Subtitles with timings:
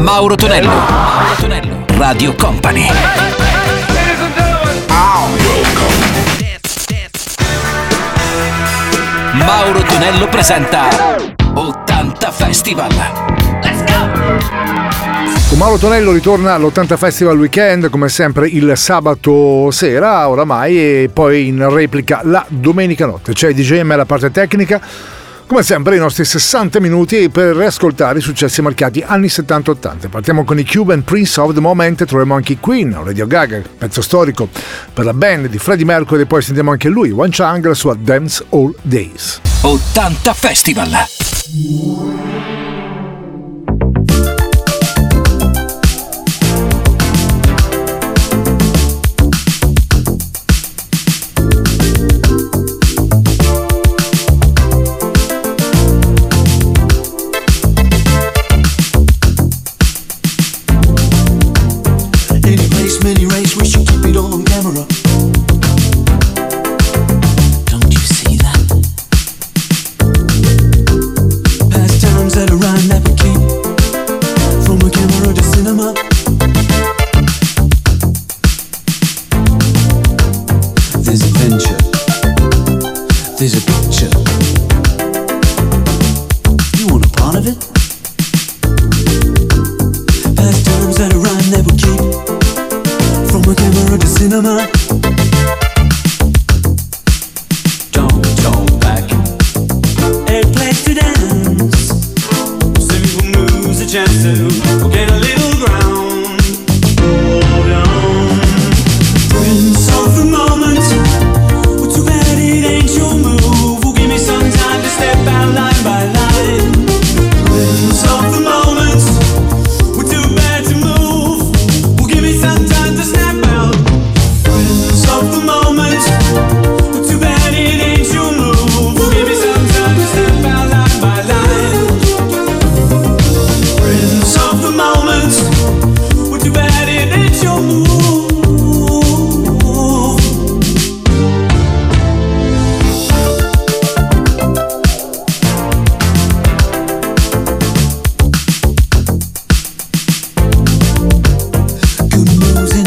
[0.00, 0.68] Mauro Tonello.
[0.70, 1.84] Mauro Tonello.
[1.98, 2.86] Radio Company.
[9.34, 10.88] Mauro Tonello presenta
[11.52, 12.90] 80 Festival.
[13.62, 14.08] Let's go!
[15.50, 21.48] Con Mauro Tonello ritorna all'80 Festival Weekend come sempre il sabato sera oramai e poi
[21.48, 23.34] in replica la domenica notte.
[23.34, 24.80] C'è DJM alla parte tecnica
[25.50, 30.08] come sempre i nostri 60 minuti per riascoltare i successi marcati anni 70-80.
[30.08, 34.00] Partiamo con i Cuban Prince of the Moment troviamo anche i Queen, Radio Gaga, pezzo
[34.00, 34.48] storico
[34.94, 37.96] per la band di Freddie Mercury e poi sentiamo anche lui, One Chang, la sua
[37.98, 39.40] Dance All Days.
[39.62, 40.90] 80 Festival!
[83.42, 83.79] is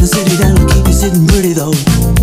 [0.03, 2.22] the city that'll keep you sitting pretty though.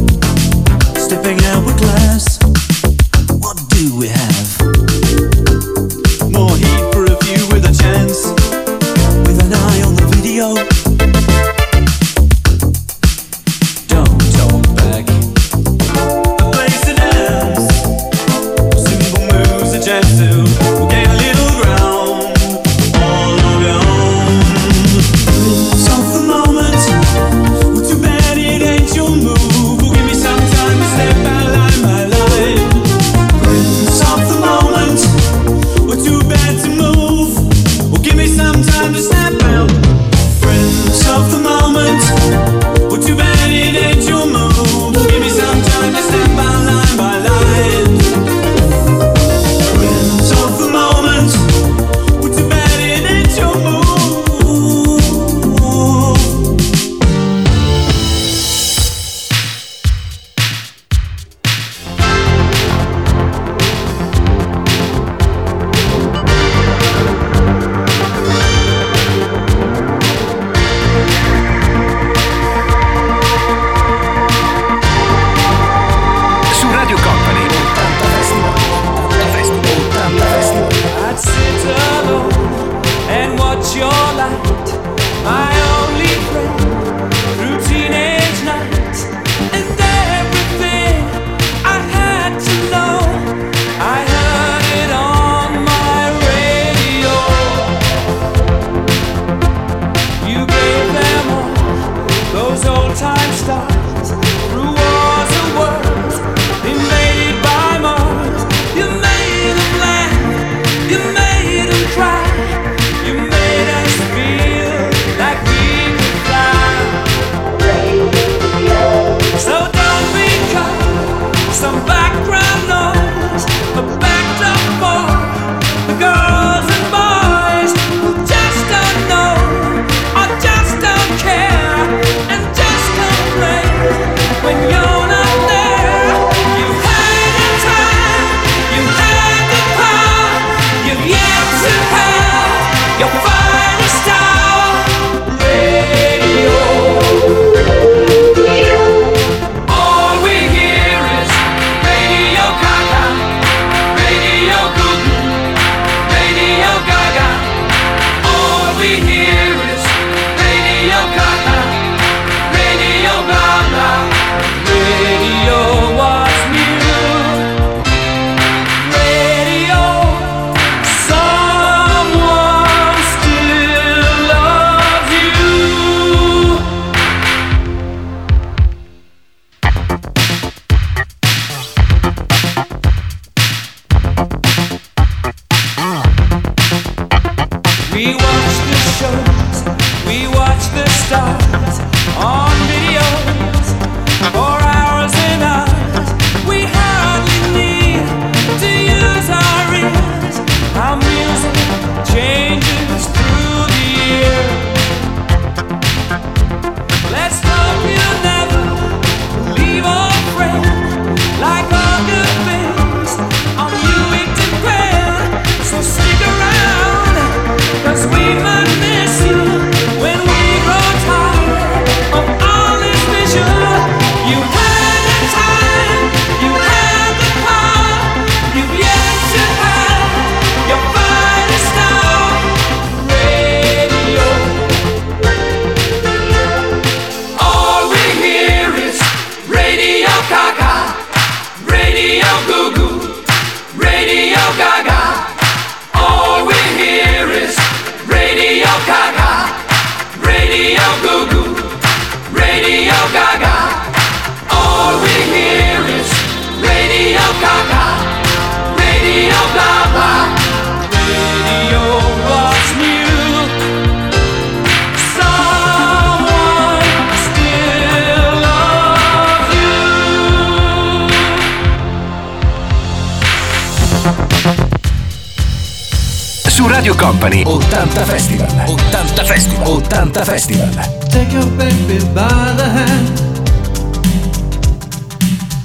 [277.20, 277.42] Company.
[277.42, 277.61] 80
[278.06, 278.46] Festival.
[278.46, 279.76] 80 Festival.
[279.76, 280.68] 80 Festival.
[281.11, 283.20] Take your baby by the hand.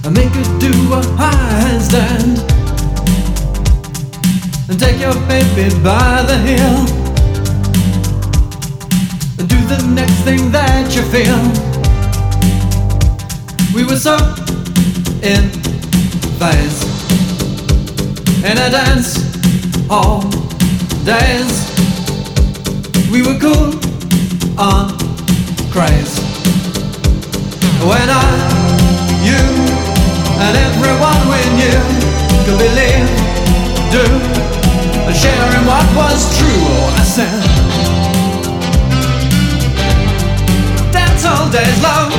[0.04, 2.44] And make her do a handstand.
[4.68, 6.76] And take your baby by the heel.
[9.40, 11.40] And do the next thing that you feel.
[13.74, 14.18] We were so
[15.24, 15.48] in
[16.36, 16.84] phase.
[18.44, 19.24] In a dance
[19.88, 20.45] hall
[21.06, 21.70] days
[23.12, 23.78] we were cool
[24.58, 24.90] on
[25.70, 26.18] craze.
[27.86, 28.26] When I,
[29.22, 29.38] you,
[30.42, 31.82] and everyone we knew
[32.44, 33.06] could believe,
[33.94, 34.06] do,
[35.06, 36.62] and share in what was true.
[36.74, 37.44] Oh, I said,
[40.92, 42.10] dance all days long.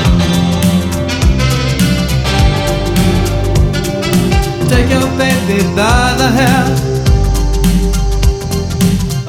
[4.70, 6.95] Take your baby by the hair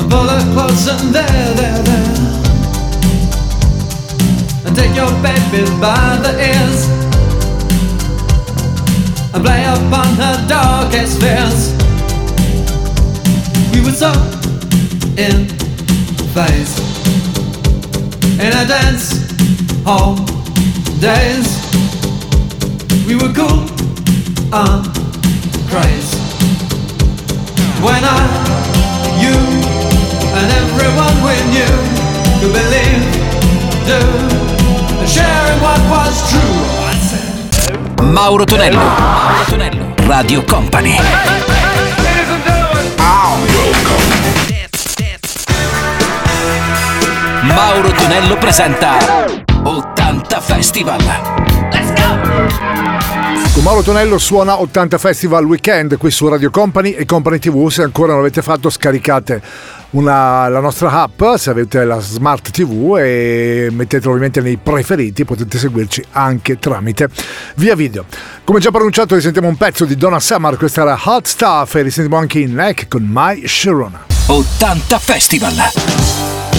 [0.10, 2.12] pull her close and there, there, there.
[4.66, 6.88] And take your baby by the ears
[9.34, 11.74] and play upon her darkest fears.
[13.74, 14.12] We were so
[15.18, 15.48] in
[16.34, 16.78] phase
[18.40, 19.28] in a dance
[19.84, 20.16] hall
[21.00, 21.48] days.
[23.08, 23.66] We were cool
[24.54, 24.86] and
[25.70, 26.18] crazy
[27.82, 29.67] when I, you
[30.38, 31.74] and everyone we knew
[32.40, 33.04] could believe,
[33.90, 34.00] do,
[35.06, 36.78] sharing what was true.
[38.06, 40.96] Mauro Tonello, Mauro Tonello, Radio Company.
[47.42, 48.98] Mauro Tonello presenta
[49.64, 51.02] 80 Festival.
[53.54, 57.70] Con Mauro Tonello suona 80 Festival Weekend qui su Radio Company e Company TV.
[57.70, 59.42] Se ancora non l'avete fatto, scaricate
[59.92, 65.26] una, la nostra app se avete la Smart TV e mettetelo ovviamente nei preferiti.
[65.26, 67.10] Potete seguirci anche tramite
[67.56, 68.06] via video.
[68.44, 70.58] Come già pronunciato, risentiamo un pezzo di Donna Summer.
[70.58, 74.06] Questa era Hot Stuff e risentiamo anche in Neck con My Sharona.
[74.28, 76.57] 80 Festival.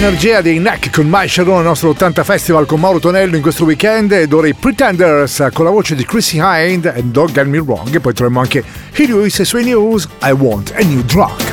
[0.00, 3.64] energia dei Neck con Mai Shadow al nostro 80 Festival con Mauro Tonello in questo
[3.64, 7.44] weekend ed ora i Pretenders eh, con la voce di Chrissy Hind e Don't Get
[7.44, 7.94] Me Wrong.
[7.94, 8.64] E poi troviamo anche
[8.96, 11.49] Hughes e i suoi news I Want a New Drug.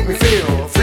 [0.00, 0.79] make me feel.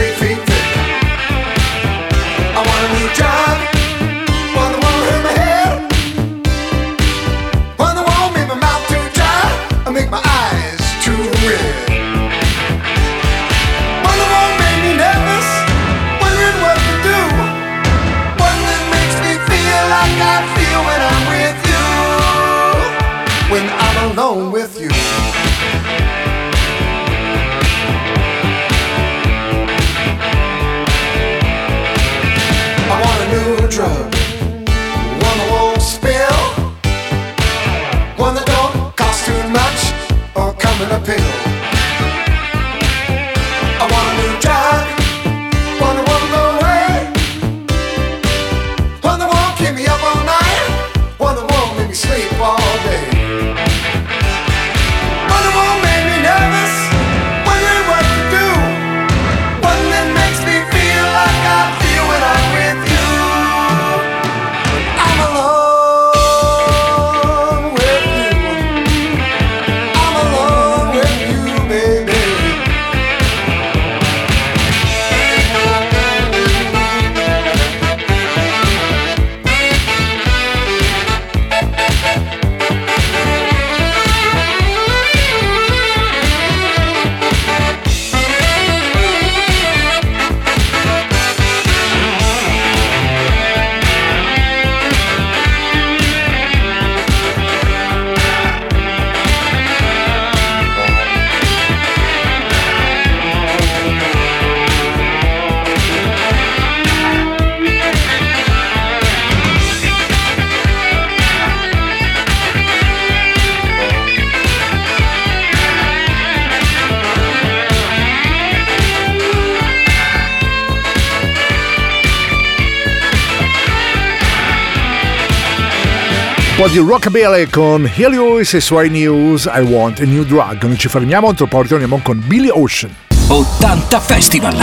[126.70, 130.62] di Rockabilly con Helios e suoi news I Want a New Drug.
[130.64, 132.94] Non ci fermiamo, tra poco torniamo con Billy Ocean.
[133.28, 134.56] 80 Festival!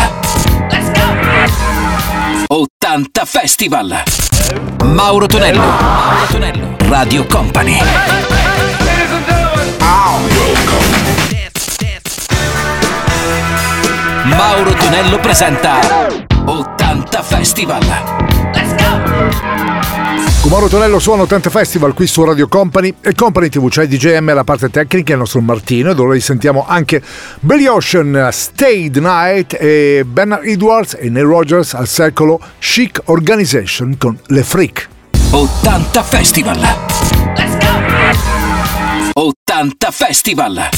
[0.69, 2.55] Let's go!
[2.55, 4.03] 80 Festival!
[4.83, 5.59] Mauro Tonello.
[5.59, 6.75] Mauro Tonello.
[6.87, 7.79] Radio Company.
[14.25, 15.79] Mauro Tonello presenta
[16.45, 17.83] 80 Festival.
[18.53, 19.54] Let's go!
[20.45, 23.87] Con Mauro Tonello suona 80 Festival qui su Radio Company e Company TV, c'è cioè
[23.87, 27.01] DJM la parte tecnica, il nostro Martino ed ora sentiamo anche
[27.39, 33.97] Billy Ocean, Stay the Night e Bernard Edwards e Neil Rogers al secolo Chic Organization
[33.97, 34.87] con Le Freak.
[35.31, 36.59] 80 Festival!
[36.59, 37.57] Let's
[39.13, 39.23] go!
[39.49, 40.69] 80 Festival!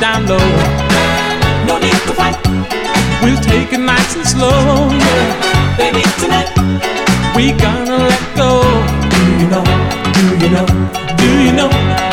[0.00, 0.38] down low.
[1.66, 2.36] No need to fight.
[3.22, 4.88] We'll take it nice and slow.
[4.88, 5.76] Yeah.
[5.76, 6.50] Baby, tonight
[7.36, 8.62] we gonna let go.
[9.10, 9.64] Do you know?
[10.14, 10.66] Do you know?
[11.16, 12.09] Do you know?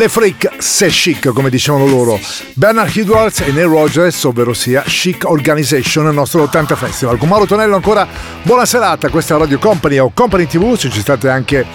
[0.00, 2.18] Le freak, se chic, come dicevano loro.
[2.54, 7.18] Bernard Edwards e Neil Rogers, ovvero sia Chic Organization, al nostro 80 Festival.
[7.18, 8.08] Con Mauro Tonello ancora
[8.40, 11.66] buona serata, questa è Radio Company o Company TV, se ci state anche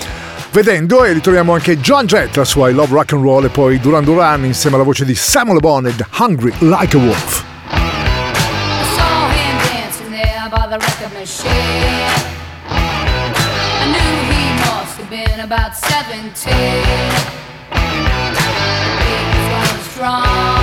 [0.50, 3.80] vedendo e ritroviamo anche John Jett, la sua I Love Rock and Roll e poi
[3.80, 7.44] Duran Duran insieme alla voce di Samuel Bonnet, Hungry Like a Wolf.
[15.44, 17.45] about 17
[19.96, 20.55] Strong.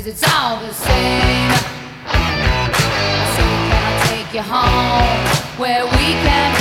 [0.00, 1.50] Cause it's all the same.
[3.36, 6.59] So can I take you home where we can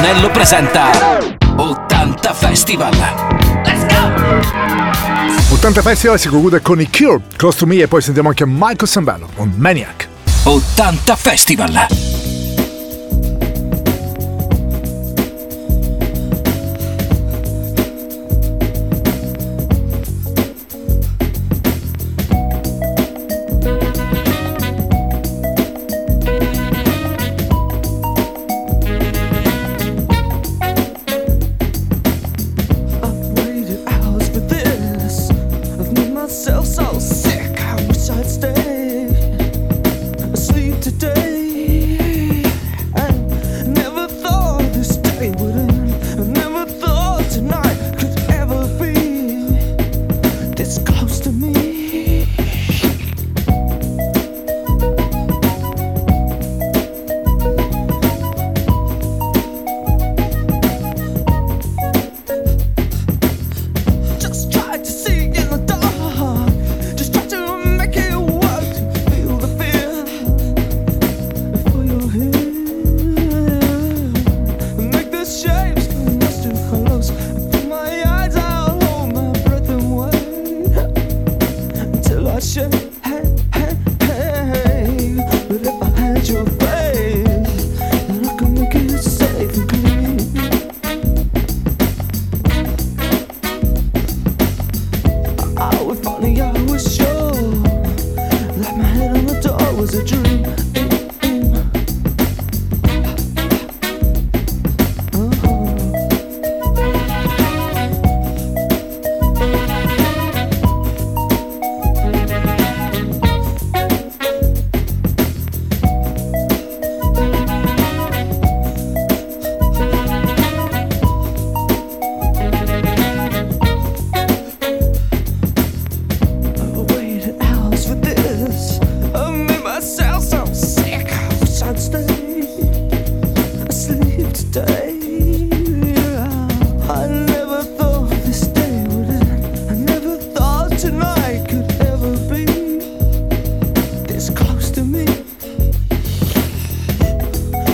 [0.00, 0.90] Antonello presenta
[1.56, 2.90] 80 Festival.
[3.66, 5.54] Let's go!
[5.54, 8.88] 80 Festival si conclude con i Cure, Close to Me e poi sentiamo anche Michael
[8.88, 10.08] Sambello, un Maniac.
[10.44, 12.19] 80 Festival.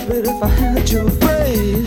[0.09, 1.86] if I had your face.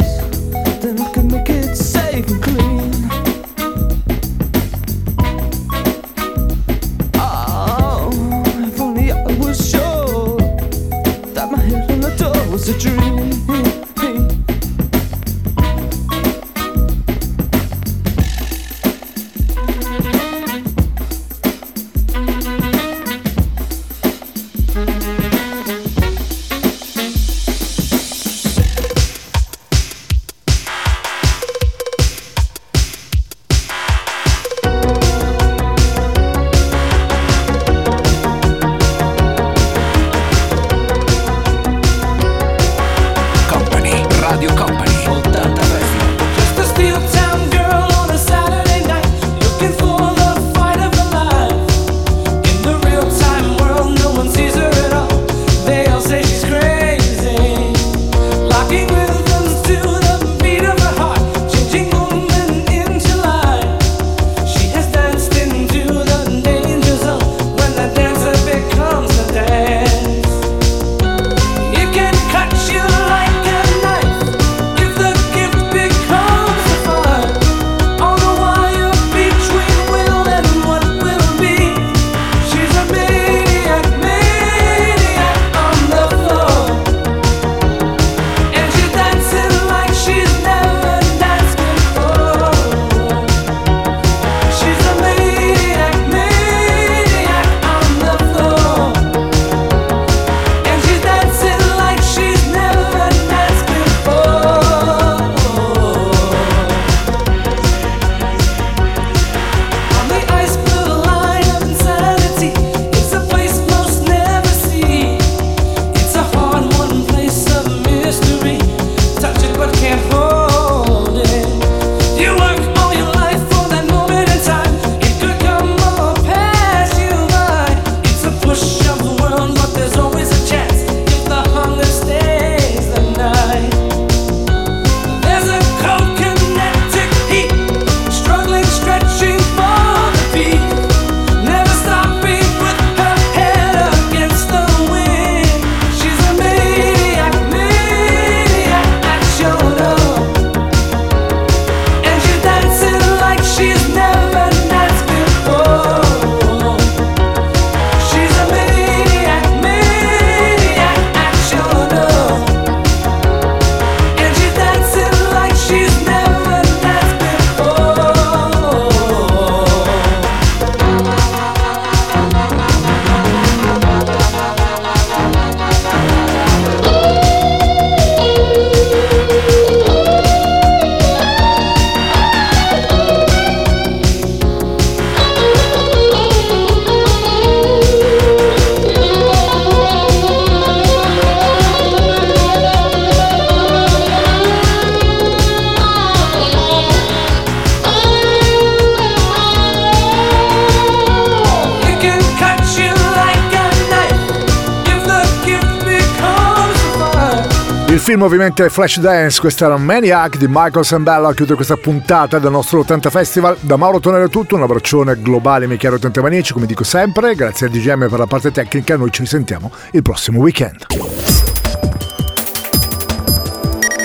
[208.20, 213.09] Film ovviamente Flashdance, questa era Maniac di Michael Sambella, chiude questa puntata del nostro 80
[213.09, 213.57] Festival.
[213.61, 217.67] Da Mauro Tonello è tutto, un abbraccione globale cari 80 manici, come dico sempre, grazie
[217.67, 220.88] al DGM per la parte tecnica, noi ci risentiamo il prossimo weekend.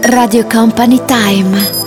[0.03, 1.84] Radio Company Time.